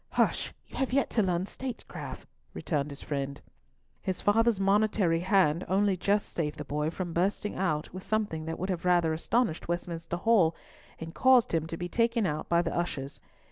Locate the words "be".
11.77-11.87